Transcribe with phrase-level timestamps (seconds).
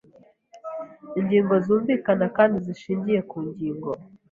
[1.19, 3.89] ingingo zumvikana kandi zishingiye ku ngingo